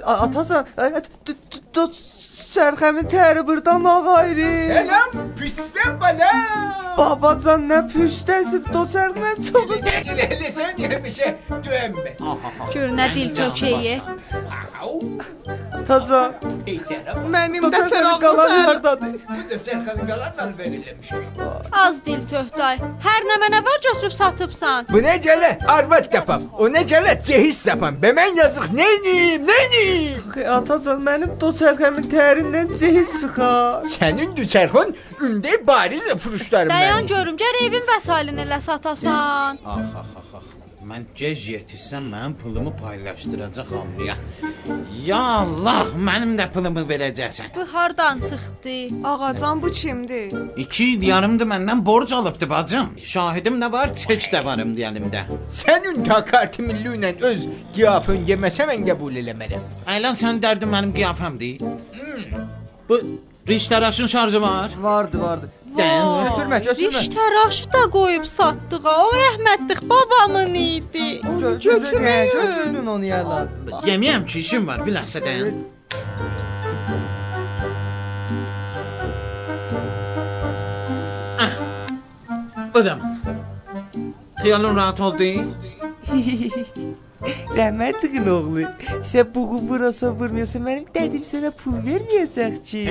Atacan, 0.04 0.66
dost 1.74 2.17
Sərxəmin 2.58 3.06
təri 3.06 3.44
burdan 3.46 3.84
ağayri. 3.86 4.48
Eləm 4.80 5.12
pisdən 5.38 5.94
bələ. 6.02 6.32
Babacan 6.98 7.68
nə 7.70 7.84
püstəsib 7.92 8.64
doçər 8.74 9.12
mən 9.14 9.38
çox. 9.46 9.76
Elə 9.94 10.50
sən 10.50 10.80
yemişə 10.82 11.28
döyənmə. 11.62 12.16
Gör 12.72 12.88
nə 12.98 13.06
dil 13.14 13.30
çökəyi. 13.36 14.00
Taca. 15.86 16.22
Mənim 17.30 17.64
də 17.72 17.82
qalan 18.24 18.50
hardadır? 18.66 19.14
Bu 19.28 19.44
da 19.52 19.58
Sərxəmin 19.66 20.10
qalanla 20.10 20.48
verilmiş. 20.58 21.12
Az 21.84 22.02
dil 22.06 22.26
töhtay. 22.32 22.82
Hər 23.06 23.28
nə 23.30 23.38
mənə 23.44 23.62
var 23.68 23.78
götürüb 23.86 24.18
satıbsan. 24.18 24.90
Bu 24.90 25.04
nə 25.06 25.14
gələ? 25.22 25.52
Arvad 25.76 26.10
tapam. 26.10 26.50
O 26.58 26.66
nə 26.66 26.82
gələ? 26.90 27.14
Cehis 27.30 27.62
tapam. 27.70 28.02
Bə 28.02 28.10
mən 28.18 28.42
yazıq. 28.42 28.68
Nə 28.74 28.90
edim? 28.98 29.46
Nə 29.46 29.60
edim? 29.68 30.28
Atacan 30.58 31.06
mənim 31.06 31.38
doçərxəmin 31.40 32.10
təri 32.10 32.47
Nəcəsxan. 32.52 33.88
Sənin 33.94 34.36
düçərxan 34.38 34.94
ündə 35.24 35.58
bariz 35.66 36.06
furuşlarım. 36.22 36.72
Dayan 36.72 37.06
görüm, 37.10 37.36
gər 37.40 37.60
evin 37.66 37.84
vəsailini 37.92 38.48
ləsatasan. 38.52 39.58
Ax, 39.58 39.66
ah, 39.66 39.76
ax, 39.78 39.90
ah, 39.96 40.16
ax, 40.22 40.32
ah, 40.34 40.40
ax. 40.42 40.57
Mən 40.88 41.02
gec 41.20 41.42
yetişsəm 41.52 42.04
mənim 42.12 42.34
pulumu 42.42 42.72
paylaşdıracaq 42.82 43.68
hamıya. 43.76 44.14
Ya 45.06 45.20
Allah, 45.40 45.86
mənim 46.08 46.32
də 46.38 46.46
pulumu 46.54 46.80
verəcəksən. 46.92 47.50
Bu 47.56 47.66
hardan 47.74 48.20
çıxdı? 48.28 48.76
Ağacan 49.10 49.62
bu 49.62 49.70
kimdir? 49.70 50.32
İki 50.56 50.84
il 50.92 51.02
yarımdır 51.02 51.46
məndən 51.52 51.84
borc 51.86 52.14
alıbdı 52.16 52.50
bacım. 52.50 52.88
Şahidim 53.02 53.60
də 53.62 53.72
var, 53.72 53.96
çek 53.96 54.22
də 54.32 54.44
varım 54.44 54.76
diyelimdə. 54.76 55.22
Senin 55.50 56.04
takartı 56.04 56.62
millüyle 56.62 57.14
öz 57.20 57.46
giyafın 57.74 58.24
yemese 58.26 58.68
ben 58.68 58.86
kabul 58.86 59.12
eləmərəm. 59.12 59.62
Əylan 59.86 60.16
sən 60.22 60.40
dərdin 60.44 60.72
mənim 60.76 60.96
qiyafəmdir. 60.96 61.60
Bu 62.88 63.00
Riştəraşın 63.48 64.08
şarjı 64.08 64.42
var. 64.42 64.70
Vardı, 64.80 65.20
vardı. 65.20 65.50
Dən. 65.78 66.04
Götürmə, 66.26 66.58
götürmə. 66.66 67.00
Riş 67.00 67.08
təraşı 67.14 67.72
da 67.72 67.82
qoyub 67.96 68.24
satdıq. 68.24 68.84
ha. 68.84 68.94
O 69.06 69.10
rəhmətlik 69.22 69.82
babamın 69.90 70.54
idi. 70.54 71.08
Götürməyin, 71.40 72.32
götürün 72.32 72.86
onu 72.86 73.04
yalan. 73.04 73.48
Yeməyəm 73.86 74.26
ki, 74.26 74.40
işim 74.40 74.66
var, 74.66 74.86
bir 74.86 74.92
ləhsə 74.98 75.24
dayan. 75.24 75.52
Ah. 81.40 81.52
Mı? 82.74 83.18
Xiyalın 84.38 84.76
rahat 84.76 85.00
oldu. 85.00 85.24
Rəhmətliyin 87.20 88.28
oğlu, 88.30 88.64
sən 89.10 89.34
buğu 89.34 89.58
burasa 89.68 90.10
vurmuyorsan 90.14 90.62
mənim 90.62 90.84
dədim 90.94 91.24
sənə 91.26 91.50
pul 91.50 91.74
verməyəcək 91.86 92.58
ki. 92.68 92.84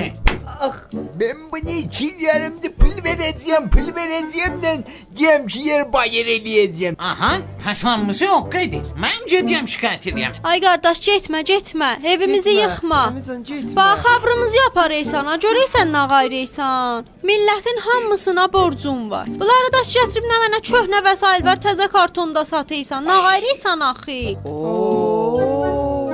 Ah 0.60 0.76
ben 1.20 1.36
bunu 1.52 1.70
iki 1.70 2.14
yarımda 2.20 2.72
pul 2.80 3.04
vereceğim 3.04 3.70
pul 3.70 3.94
vereceğim 3.96 4.62
de 4.62 4.78
diyem 5.16 5.46
ki 5.46 5.60
yer 5.68 5.92
bayır 5.92 6.26
eləyəcəm. 6.26 6.94
Aha, 6.98 7.32
həsanmısı 7.64 8.24
yox 8.24 8.54
idi. 8.64 8.82
Mən 9.04 9.18
gediyəm 9.32 9.68
şikayət 9.74 10.08
edəyəm. 10.12 10.36
Ay 10.44 10.60
qardaş 10.60 11.00
getmə, 11.08 11.40
getmə. 11.50 11.90
Evimizi 12.12 12.56
yıxma. 12.58 13.02
Əmizan 13.12 13.44
getmə. 13.48 13.76
Bax, 13.76 14.04
xabrımızı 14.04 14.56
yaparaysan, 14.64 15.32
görəysən 15.44 15.92
nə 15.96 16.04
qayraysan. 16.12 17.08
Millətin 17.28 17.80
hamısına 17.86 18.52
borcun 18.52 19.10
var. 19.10 19.26
Bunları 19.40 19.72
da 19.72 19.84
gətirib 19.94 20.28
nə 20.32 20.42
mənə 20.44 20.62
köhnə 20.70 21.04
vəsail 21.10 21.44
var, 21.44 21.60
təzə 21.64 21.88
kartonda 21.92 22.44
satıysan. 22.44 23.04
Nə 23.08 23.20
qayraysan 23.28 23.80
axı? 23.92 24.17
Jerky. 24.18 24.38
O, 24.44 26.10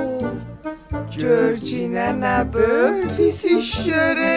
Georgina 1.17 2.45
pisişşöre. 3.17 4.35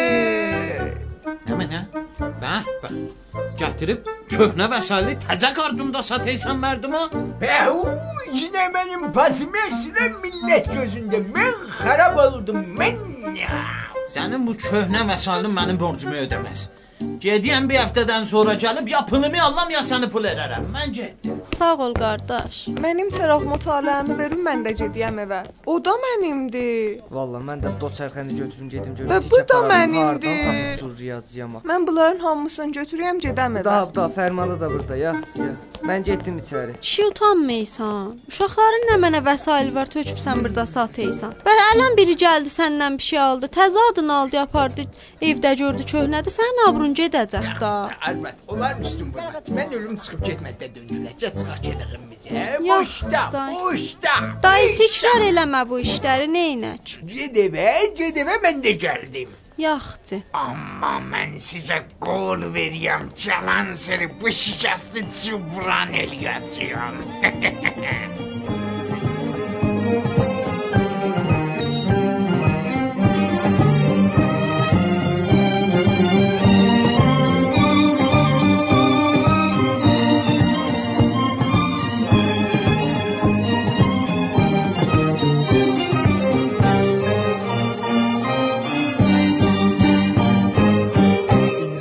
Həmə 1.48 1.66
nə? 1.68 1.80
Bax, 2.42 2.64
bax. 2.82 2.94
Gətirib 3.60 4.08
köhnə 4.30 4.68
vəsəli 4.72 5.16
təzə 5.24 5.50
qardımda 5.56 6.02
sataysan 6.02 6.60
mərdimə. 6.62 7.02
Bəhu, 7.42 7.84
içinə 8.30 8.68
mənim 8.72 9.08
pasımı 9.12 9.64
əsirəm 9.68 10.18
millət 10.24 10.70
gözündə. 10.72 11.22
Mən 11.36 11.68
xarab 11.80 12.20
oldum, 12.24 12.64
mən. 12.78 12.96
Sənin 14.08 14.46
bu 14.48 14.56
köhnə 14.68 15.04
vəsəlin 15.12 15.52
mənim 15.60 15.80
borcumu 15.80 16.16
ödəməz. 16.24 16.68
Gediyəm 16.98 17.68
bir 17.70 17.78
həftədən 17.82 18.24
sonra 18.26 18.54
gəlib 18.54 18.88
ya 18.90 19.04
pulumu 19.06 19.40
allam 19.42 19.70
ya 19.70 19.80
səni 19.86 20.08
pul 20.10 20.24
edərəm. 20.30 20.66
Mən 20.74 20.92
getdim. 20.92 21.40
Sağ 21.54 21.76
ol 21.86 21.94
qardaş. 21.94 22.60
Mənim 22.82 23.10
çıraq 23.14 23.44
mütaliəmi 23.52 24.18
verin 24.18 24.42
mən 24.46 24.64
də 24.66 24.74
gediyəm 24.82 25.22
evə. 25.24 25.40
O 25.66 25.78
da 25.84 25.94
mənimdir. 26.04 27.00
Valla 27.10 27.42
mən 27.50 27.62
də 27.64 27.74
do 27.80 27.90
çərxəni 27.98 28.34
götürüm 28.38 28.68
gedim 28.74 28.94
görüm. 28.98 29.10
Və 29.12 29.20
bu 29.30 29.42
da 29.52 29.60
mənimdir. 29.72 30.80
Dur 30.80 30.94
bax. 30.98 31.64
Mən 31.70 31.86
bunların 31.86 32.18
hamısını 32.22 32.72
götürəyəm 32.72 33.20
gedəm 33.22 33.60
evə. 33.60 33.64
Da, 33.64 33.78
da 33.94 34.06
fərmanı 34.16 34.60
da 34.60 34.70
burada. 34.70 34.96
Yax, 34.96 35.38
yax. 35.38 35.78
Mən 35.82 36.04
getdim 36.04 36.38
içəri. 36.38 36.76
Kişi 36.80 37.06
utanmaysan. 37.06 38.18
Uşaqların 38.28 38.88
nə 38.92 38.98
mənə 39.04 39.22
vəsail 39.26 39.70
var, 39.74 39.90
tökübsən 39.94 40.42
burada 40.44 40.66
sataysan. 40.66 41.34
Və 41.46 41.54
ələn 41.72 41.96
biri 41.98 42.16
gəldi 42.18 42.52
səndən 42.52 42.98
bir 42.98 43.06
şey 43.10 43.18
aldı. 43.18 43.50
Təzə 43.58 43.86
adını 43.92 44.14
aldı, 44.14 44.40
apardı. 44.40 44.86
Evdə 45.22 45.54
gördü 45.58 45.86
köhnədir. 45.92 46.34
Sənin 46.38 46.64
abrun 46.68 46.87
Sonuncu 46.88 47.04
edəcək 47.04 47.48
da. 47.60 47.70
Əlbəttə, 48.08 48.44
onlar 48.48 48.78
üstün 48.80 49.10
bunlar. 49.12 49.34
Mən 49.52 49.74
ölüm 49.76 49.96
çıxıb 50.00 50.22
getməkdə 50.24 50.68
döndülər. 50.72 51.16
Gəl 51.20 51.32
çıxaq 51.36 51.58
gedək 51.66 51.90
bizə. 52.12 52.44
Bu 52.64 52.78
işdə, 52.86 53.22
bu 53.34 53.72
işdə. 53.76 54.14
Dayı 54.46 54.70
təkrar 54.78 55.26
eləmə 55.26 55.60
bu 55.68 55.80
işləri, 55.82 56.30
nə 56.32 56.44
edək? 56.54 56.94
Ged 57.10 57.36
evə, 57.44 57.66
ged 57.98 58.16
evə 58.24 58.38
mən 58.46 58.64
də 58.64 58.72
gəldim. 58.86 59.36
Yaxdı. 59.60 60.22
Amma 60.32 60.94
mən 61.12 61.36
sizə 61.44 61.82
qol 62.00 62.48
veriyəm, 62.56 63.10
çalan 63.20 63.74
səni 63.76 64.08
bu 64.22 64.32
şikəsti 64.40 65.04
cübran 65.20 65.92
eləyəcəyəm. 66.06 66.96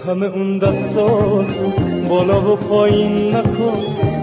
همه 0.07 0.25
اون 0.25 0.57
دستات. 0.57 1.53
بالا 2.09 2.53
و 2.53 2.55
پایین 2.55 3.35
نکن. 3.35 3.77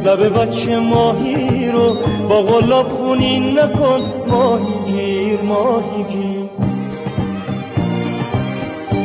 لب 0.05 0.41
بچه 0.41 0.79
ماهی 0.79 1.69
رو 1.69 1.97
با 2.29 2.43
غلاب 2.43 2.89
خونین 2.89 3.59
نکن. 3.59 4.01
ماهی 4.29 4.75
گیر 4.87 5.41
ماهی 5.41 6.05
گیر. 6.11 6.49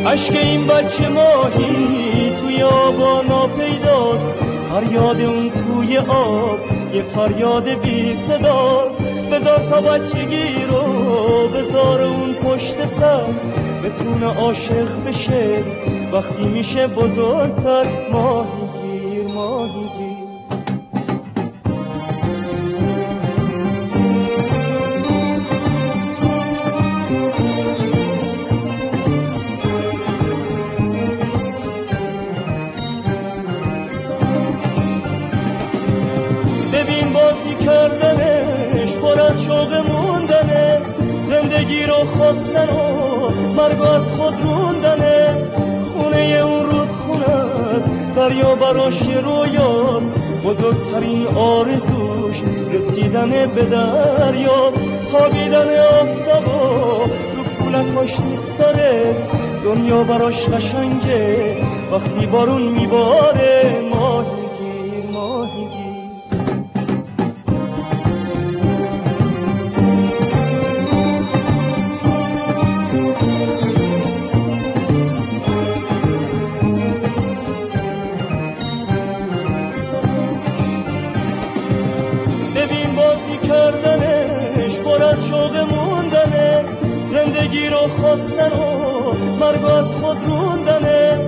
عشق 0.07 0.35
این 0.35 0.67
بچه 0.67 1.09
ماهی 1.09 2.31
توی 2.41 2.63
آبانا 2.63 3.47
پیداست. 3.47 4.35
فریاد 4.69 5.21
اون 5.21 5.49
توی 5.49 5.97
آب 5.97 6.59
یه 6.93 7.01
فریاد 7.01 7.69
بی 7.69 8.13
صداست. 8.13 9.01
بذار 9.31 9.59
تا 9.69 9.81
بچگی 9.81 10.65
رو 10.69 10.83
بذار 11.47 12.01
اون 12.01 12.33
پشت 12.33 12.85
سر. 12.85 13.23
بتونه 13.83 14.25
عاشق 14.25 15.07
بشه. 15.07 15.63
وقتی 16.11 16.43
میشه 16.43 16.87
بزرگتر 16.87 17.85
ماهی 18.11 18.49
گیر 18.81 19.27
ماهی 19.27 19.89
گیر. 19.97 20.19
ببین 36.73 37.13
بازی 37.13 37.55
کردنش 37.65 38.95
پر 38.95 39.21
از 39.21 39.43
شوق 39.43 39.73
موندنه. 39.73 40.81
زندگی 41.25 41.83
رو 41.83 42.05
خواستن 42.17 42.69
و 42.69 43.29
مرگ 43.55 43.81
از 43.81 44.11
خود 44.11 44.41
موندنه. 44.41 45.18
دریا 48.29 48.55
براش 48.55 49.01
رویاست. 49.01 50.13
بزرگترین 50.43 51.27
آرزوش 51.27 52.41
رسیدن 52.71 53.29
به 53.55 53.63
دریاست. 53.65 54.79
خوابیدن 55.11 55.67
آفتابا 55.79 57.03
رو 57.33 57.43
پولکاش 57.43 58.19
دوست 58.19 58.57
داره 58.57 59.15
دنیا 59.63 60.03
براش 60.03 60.49
قشنگه. 60.49 61.57
وقتی 61.91 62.25
بارون 62.25 62.61
میباره 62.61 63.81
ماهی 63.93 64.48
خواستن 88.09 88.51
و 88.51 89.13
مرگ 89.39 89.65
از 89.65 89.85
خود 89.85 90.17
روندنه. 90.25 91.19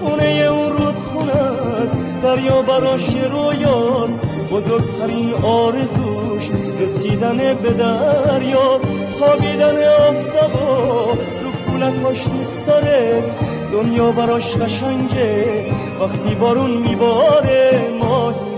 خونه 0.00 0.24
اون 0.24 0.72
رودخونه 0.72 1.32
است 1.32 1.96
دریا 2.22 2.62
براش 2.62 3.08
رویاست 3.32 4.20
بزرگترین 4.50 5.32
آرزوش 5.42 6.50
رسیدن 6.80 7.36
به 7.54 7.70
دریاست 7.70 8.88
خوابیدن 9.18 9.76
آفتابا 10.08 11.12
رو 11.12 11.50
کولکاش 11.66 12.28
دوست 12.28 12.66
داره. 12.66 13.22
دنیا 13.72 14.10
براش 14.12 14.56
قشنگه 14.56 15.66
وقتی 16.00 16.34
بارون 16.34 16.70
میباره. 16.70 17.90
ماهی 18.00 18.51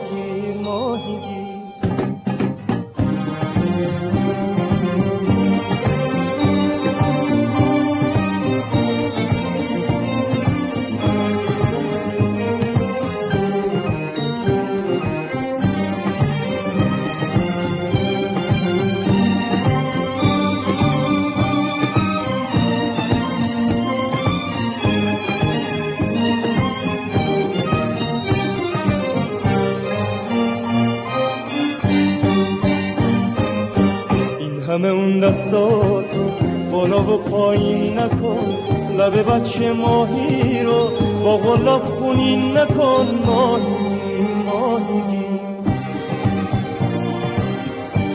دستاتو 35.25 36.25
بالا 36.73 37.01
و 37.01 37.19
پایین 37.19 37.99
نکن. 37.99 38.59
لب 38.99 39.35
بچه 39.35 39.73
ماهی 39.73 40.63
رو 40.63 40.91
با 41.25 41.37
غلاب 41.37 41.85
خونین 41.85 42.59
نکن. 42.59 43.07
ماهی 43.27 44.27
ماهی. 44.47 45.25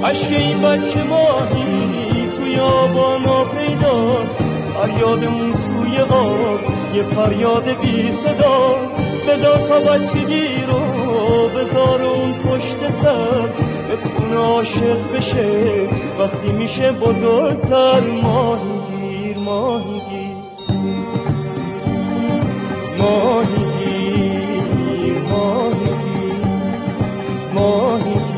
عشق 0.04 0.32
این 0.32 0.62
بچه 0.62 1.04
ماهی 1.04 2.30
توی 2.38 2.60
آبانا 2.60 3.43
پیداست. 3.43 4.36
فریاد 4.74 5.24
اون 5.24 5.52
توی 5.52 6.00
آب 6.00 6.60
یه 6.95 7.04
فریاد 7.04 7.65
بی 7.82 8.12
صداست. 8.12 8.98
بذار 9.28 9.58
تا 9.67 9.80
بچگی 9.80 10.48
رو 10.67 10.80
بذار 11.50 12.02
اون 12.02 12.34
پشت 12.34 12.91
سر. 13.02 13.78
بتونه 13.89 14.36
عاشق 14.38 15.15
بشه. 15.15 15.88
وقتی 16.19 16.52
میشه 16.52 16.91
بزرگتر 16.91 18.02
ماهی 18.02 18.80
گیر 18.91 19.38
ماهی 19.38 20.02
گیر. 20.10 20.36
ماهی 27.54 28.28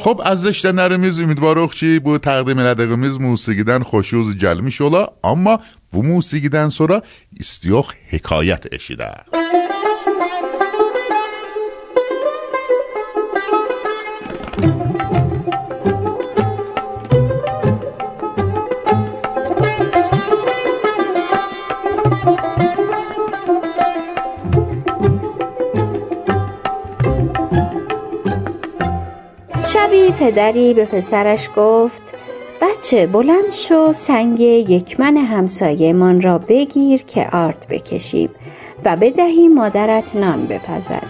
خب 0.00 0.20
از 0.24 0.42
داشتن 0.42 0.78
رمیز 0.78 1.20
چی 1.20 1.44
اخچی 1.44 1.98
بو 1.98 2.18
تقدیم 2.18 2.60
لدقمیز 2.60 3.20
موسیقی 3.20 3.64
دن 3.64 3.82
خوشوز 3.82 4.36
جلمی 4.36 4.70
شولا 4.70 5.06
اما 5.24 5.60
بو 5.92 6.02
موسیقی 6.02 6.48
دن 6.48 6.68
سورا 6.68 7.02
استیوخ 7.40 7.92
حکایت 8.10 8.64
اشیده 8.72 9.10
Mm-hmm. 14.60 14.97
پدری 30.18 30.74
به 30.74 30.84
پسرش 30.84 31.48
گفت 31.56 32.02
بچه 32.60 33.06
بلند 33.06 33.50
شو 33.50 33.92
سنگ 33.92 34.40
یکمن 34.40 35.16
همسایهمان 35.16 36.20
را 36.20 36.38
بگیر 36.38 37.02
که 37.02 37.28
آرد 37.32 37.66
بکشیم 37.70 38.30
و 38.84 38.96
بدهیم 38.96 39.54
مادرت 39.54 40.16
نان 40.16 40.46
بپزد. 40.46 41.06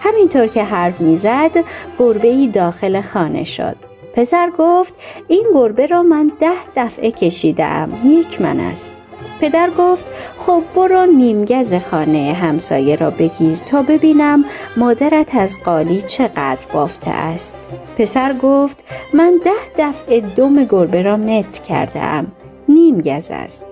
همینطور 0.00 0.46
که 0.46 0.64
حرف 0.64 1.00
می‌زد 1.00 1.50
گربه 1.98 2.28
ای 2.28 2.46
داخل 2.46 3.00
خانه 3.00 3.44
شد. 3.44 3.76
پسر 4.14 4.50
گفت 4.58 4.94
این 5.28 5.44
گربه 5.54 5.86
را 5.86 6.02
من 6.02 6.32
ده 6.40 6.58
دفعه 6.76 7.10
کشیدم 7.10 7.90
یک 8.04 8.40
من 8.40 8.60
است. 8.60 8.92
پدر 9.42 9.70
گفت 9.78 10.06
خب 10.36 10.62
برو 10.74 11.06
نیمگز 11.06 11.74
خانه 11.74 12.32
همسایه 12.32 12.96
را 12.96 13.10
بگیر 13.10 13.58
تا 13.66 13.82
ببینم 13.82 14.44
مادرت 14.76 15.34
از 15.34 15.58
قالی 15.64 16.02
چقدر 16.02 16.66
بافته 16.72 17.10
است. 17.10 17.56
پسر 17.98 18.32
گفت 18.32 18.84
من 19.14 19.40
ده 19.44 19.88
دفعه 19.88 20.20
دم 20.20 20.64
گربه 20.64 21.02
را 21.02 21.16
مت 21.16 21.58
کرده 21.58 22.00
ام 22.00 22.26
نیم 22.68 23.00
گز 23.00 23.30
است. 23.30 23.64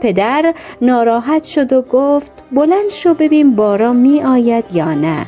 پدر 0.00 0.54
ناراحت 0.82 1.44
شد 1.44 1.72
و 1.72 1.82
گفت 1.82 2.32
بلند 2.52 2.90
شو 2.90 3.14
ببین 3.14 3.56
باران 3.56 3.96
می 3.96 4.22
آید 4.22 4.64
یا 4.72 4.94
نه. 4.94 5.26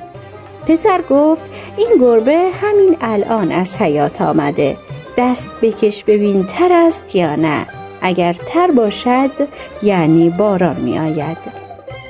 پسر 0.67 1.03
گفت 1.11 1.51
این 1.77 1.89
گربه 2.01 2.51
همین 2.63 2.97
الان 3.01 3.53
از 3.53 3.77
حیات 3.77 4.23
آمده 4.23 4.77
دست 5.17 5.51
بکش 5.63 6.05
ببین 6.05 6.45
تر 6.45 6.73
است 6.73 7.17
یا 7.17 7.37
نه. 7.37 7.80
اگر 8.03 8.33
تر 8.33 8.71
باشد 8.71 9.31
یعنی 9.83 10.31
باران 10.31 10.77
می 10.77 10.99
آید 10.99 11.39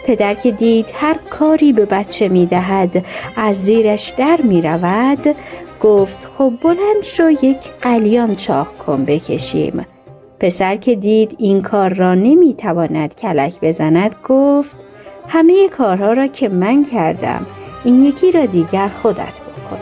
پدر 0.07 0.35
که 0.35 0.51
دید 0.51 0.87
هر 0.95 1.17
کاری 1.31 1.73
به 1.73 1.87
بچه 1.87 2.29
می 2.29 2.47
دهد 2.47 3.05
از 3.37 3.57
زیرش 3.57 4.13
در 4.17 4.41
می 4.43 4.63
رود 4.63 5.37
گفت 5.81 6.25
خب 6.25 6.53
بلند 6.63 7.03
شو 7.03 7.31
یک 7.31 7.59
قلیان 7.83 8.37
چاق 8.37 8.69
کن 8.79 9.05
بکشیم. 9.05 9.87
پسر 10.41 10.77
که 10.77 10.95
دید 10.95 11.37
این 11.39 11.63
کار 11.63 11.95
را 11.95 12.15
نمی 12.15 12.55
تواند 12.55 13.15
کلک 13.15 13.61
بزند 13.61 14.15
گفت 14.29 14.77
همه 15.29 15.69
کارها 15.69 16.13
را 16.13 16.27
که 16.27 16.49
من 16.49 16.85
کردم 16.85 17.47
این 17.85 18.05
یکی 18.05 18.33
را 18.33 18.47
دیگر 18.47 18.89
خودت 18.89 19.17
بکن. 19.17 19.79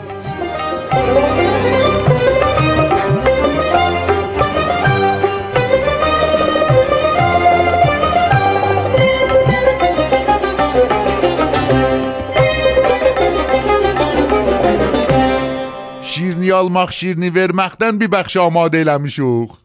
Şirini 16.19 16.49
almaq, 16.51 16.89
şirini 16.91 17.29
verməkdən 17.31 17.95
bir 18.01 18.09
bəxş 18.11 18.41
amadə 18.43 18.83
eləmişik. 18.83 19.55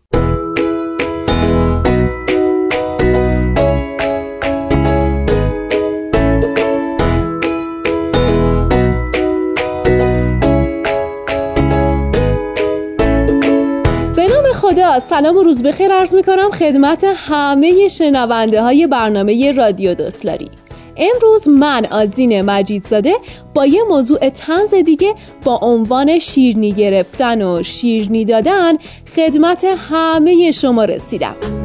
خدا 14.64 15.00
سلام 15.00 15.36
و 15.36 15.42
روز 15.42 15.62
بخیر 15.62 15.92
عرض 15.92 16.14
می 16.14 16.22
کنم 16.22 16.50
خدمت 16.50 17.04
همه 17.04 17.88
شنونده 17.88 18.62
های 18.62 18.86
برنامه 18.86 19.52
رادیو 19.52 19.94
دوستلاری 19.94 20.50
امروز 20.96 21.48
من 21.48 21.86
آدین 21.86 22.42
مجیدزاده 22.42 23.14
با 23.54 23.66
یه 23.66 23.82
موضوع 23.82 24.28
تنز 24.28 24.74
دیگه 24.74 25.14
با 25.44 25.56
عنوان 25.56 26.18
شیرنی 26.18 26.72
گرفتن 26.72 27.42
و 27.42 27.62
شیرنی 27.62 28.24
دادن 28.24 28.76
خدمت 29.16 29.64
همه 29.64 30.50
شما 30.50 30.84
رسیدم. 30.84 31.63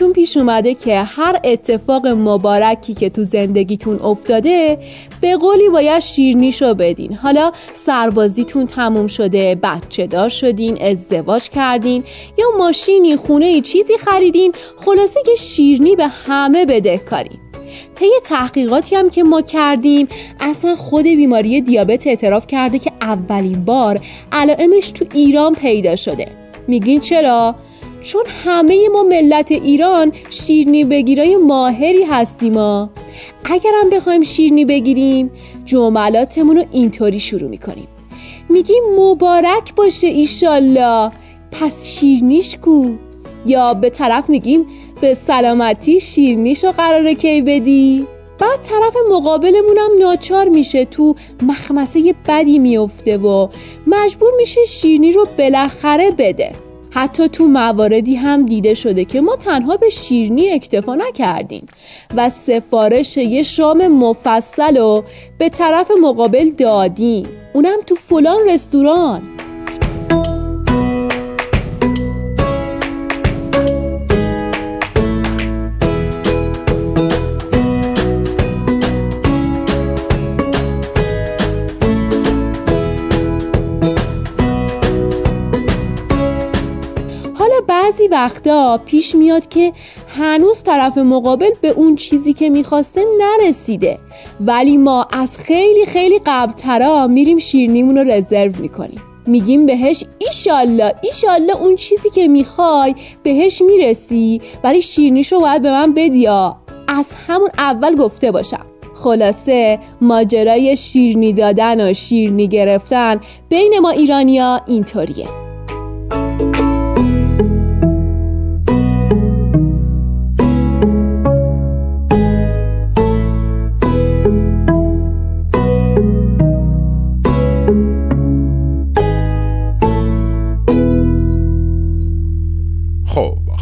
براتون 0.00 0.12
پیش 0.12 0.36
اومده 0.36 0.74
که 0.74 1.02
هر 1.02 1.40
اتفاق 1.44 2.06
مبارکی 2.06 2.94
که 2.94 3.10
تو 3.10 3.24
زندگیتون 3.24 4.00
افتاده 4.02 4.78
به 5.20 5.36
قولی 5.36 5.68
باید 5.68 6.00
شیرنیشو 6.00 6.74
بدین. 6.74 7.14
حالا 7.14 7.52
سربازیتون 7.74 8.66
تموم 8.66 9.06
شده 9.06 9.58
بچه 9.62 10.06
دار 10.06 10.28
شدین 10.28 10.82
ازدواج 10.82 11.48
کردین 11.48 12.04
یا 12.38 12.46
ماشینی 12.58 13.16
خونه 13.16 13.46
ای 13.46 13.60
چیزی 13.60 13.96
خریدین 13.96 14.52
خلاصه 14.76 15.20
که 15.26 15.34
شیرنی 15.34 15.96
به 15.96 16.06
همه 16.06 16.66
بدهکارین 16.66 17.38
طی 17.94 18.10
تحقیقاتی 18.24 18.96
هم 18.96 19.10
که 19.10 19.22
ما 19.22 19.42
کردیم 19.42 20.08
اصلا 20.40 20.76
خود 20.76 21.04
بیماری 21.04 21.60
دیابت 21.60 22.06
اعتراف 22.06 22.46
کرده 22.46 22.78
که 22.78 22.92
اولین 23.00 23.64
بار 23.64 24.00
علائمش 24.32 24.90
تو 24.90 25.04
ایران 25.14 25.54
پیدا 25.54 25.96
شده. 25.96 26.28
میگین 26.68 27.00
چرا؟ 27.00 27.54
چون 28.02 28.24
همه 28.44 28.88
ما 28.88 29.02
ملت 29.02 29.52
ایران 29.52 30.12
شیرنی 30.30 30.84
بگیرای 30.84 31.36
ماهری 31.36 32.04
هستیم 32.04 32.52
ما 32.52 32.90
اگرم 33.44 33.90
بخوایم 33.92 34.22
شیرنی 34.22 34.64
بگیریم 34.64 35.30
جملاتمون 35.64 36.56
رو 36.56 36.64
اینطوری 36.72 37.20
شروع 37.20 37.48
می‌کنیم. 37.48 37.88
میگیم 38.48 38.82
مبارک 38.96 39.74
باشه 39.74 40.06
ایشالله. 40.06 41.10
پس 41.52 41.86
شیرنیش 41.86 42.56
کو؟ 42.56 42.90
یا 43.46 43.74
به 43.74 43.90
طرف 43.90 44.28
میگیم 44.28 44.66
به 45.00 45.14
سلامتی 45.14 46.00
شیرنیش 46.00 46.64
رو 46.64 46.72
قراره 46.72 47.14
کی 47.14 47.42
بدی؟ 47.42 48.06
بعد 48.38 48.62
طرف 48.62 48.94
مقابلمونم 49.10 49.90
ناچار 50.00 50.48
میشه 50.48 50.84
تو 50.84 51.14
مخمسه 51.42 52.14
بدی 52.28 52.58
میفته 52.58 53.16
و 53.18 53.48
مجبور 53.86 54.32
میشه 54.36 54.64
شیرنی 54.64 55.12
رو 55.12 55.28
بالاخره 55.38 56.10
بده. 56.10 56.52
حتی 56.90 57.28
تو 57.28 57.48
مواردی 57.48 58.16
هم 58.16 58.46
دیده 58.46 58.74
شده 58.74 59.04
که 59.04 59.20
ما 59.20 59.36
تنها 59.36 59.76
به 59.76 59.88
شیرنی 59.88 60.50
اکتفا 60.50 60.94
نکردیم 60.94 61.66
و 62.16 62.28
سفارش 62.28 63.16
یه 63.16 63.42
شام 63.42 63.86
مفصل 63.86 64.76
رو 64.76 65.04
به 65.38 65.48
طرف 65.48 65.90
مقابل 66.02 66.50
دادیم. 66.50 67.26
اونم 67.52 67.78
تو 67.86 67.94
فلان 67.94 68.48
رستوران. 68.48 69.22
وقتا 88.10 88.80
پیش 88.86 89.14
میاد 89.14 89.48
که 89.48 89.72
هنوز 90.08 90.62
طرف 90.62 90.98
مقابل 90.98 91.50
به 91.60 91.68
اون 91.68 91.96
چیزی 91.96 92.32
که 92.32 92.50
می‌خواسته 92.50 93.04
نرسیده. 93.18 93.98
ولی 94.40 94.76
ما 94.76 95.06
از 95.12 95.38
خیلی 95.38 95.86
خیلی 95.86 96.20
قبلترا 96.26 97.06
میریم 97.06 97.38
شیرنیمون 97.38 97.98
رو 97.98 98.04
رزرو 98.04 98.52
می‌کنیم. 98.60 99.00
میگیم 99.26 99.66
بهش 99.66 100.04
ایشالله 100.18 100.94
ایشالله 101.02 101.56
اون 101.56 101.76
چیزی 101.76 102.10
که 102.10 102.28
می‌خوای 102.28 102.94
بهش 103.22 103.62
می‌رسی. 103.62 104.40
ولی 104.64 104.82
شیرنیشو 104.82 105.40
باید 105.40 105.62
به 105.62 105.70
من 105.70 105.94
بدیا 105.94 106.56
از 106.88 107.14
همون 107.26 107.50
اول 107.58 107.96
گفته 107.96 108.30
باشم. 108.30 108.66
خلاصه 108.94 109.78
ماجرای 110.00 110.76
شیرنی 110.76 111.32
دادن 111.32 111.90
و 111.90 111.94
شیرنی 111.94 112.48
گرفتن 112.48 113.20
بین 113.48 113.78
ما 113.78 113.90
ایرانیا 113.90 114.60
اینطوریه. 114.66 115.49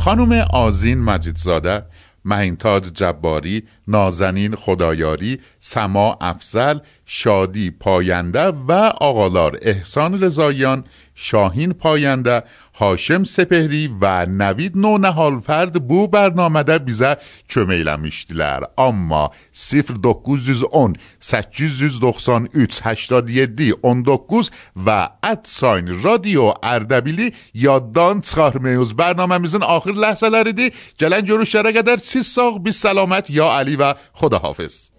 خانم 0.09 0.33
آزین 0.53 0.99
مجیدزاده 0.99 1.85
مهینتاج 2.25 2.83
جباری 2.83 3.62
نازنین 3.88 4.55
خدایاری 4.55 5.38
سما 5.61 6.18
افزل 6.21 6.79
شادی 7.07 7.71
پاینده 7.71 8.47
و 8.47 8.73
آقالار 9.01 9.59
احسان 9.62 10.21
رضاییان 10.21 10.85
شاهین 11.21 11.73
پاینده 11.73 12.43
هاشم 12.75 13.25
سپهری 13.25 13.91
و 14.01 14.27
نوید 14.27 14.77
نونه 14.77 15.11
هالفرد 15.11 15.89
بو 15.89 16.09
برنامه 16.09 16.63
ده 16.63 16.79
بیزه 16.79 17.17
کمیل 17.51 17.89
هم 17.89 18.05
اشتیلر 18.05 18.63
اما 18.79 19.31
سفر 19.53 19.95
دکوز 20.05 20.49
یز 20.49 20.63
اون 20.63 20.97
سکیز 21.21 21.83
یز 21.83 22.01
دخسان 22.01 22.49
ایت 22.55 22.81
هشتاد 22.87 23.31
یدی 23.31 23.75
اون 23.83 24.03
دکوز 24.07 24.51
و 24.87 25.09
ات 25.23 25.47
ساین 25.47 26.03
رادیو 26.03 26.55
اردبیلی 26.63 27.33
یاددان 27.55 28.21
چهار 28.21 28.59
میوز. 28.59 28.95
برنامه 28.97 29.39
میزن 29.39 29.63
آخر 29.63 29.93
لحظه 29.93 30.29
لردی 30.29 30.73
جلن 30.99 31.21
گروش 31.21 31.53
شرقه 31.53 31.83
در 31.83 31.97
سی 31.97 32.23
ساق 32.23 32.63
بی 32.63 32.73
سلامت. 32.73 33.31
یا 33.31 33.53
علی 33.53 33.77
و 33.77 33.95
خداحافظ. 34.13 34.98